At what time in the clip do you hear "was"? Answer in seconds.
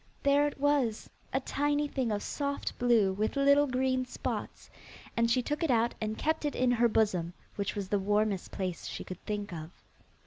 0.59-1.11, 7.75-7.87